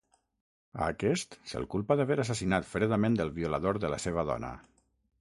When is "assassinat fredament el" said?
2.25-3.35